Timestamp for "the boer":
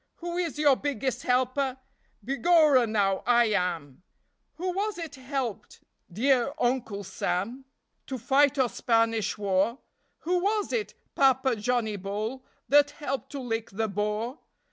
13.69-14.39